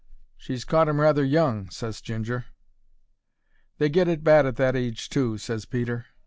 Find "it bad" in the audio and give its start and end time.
4.07-4.47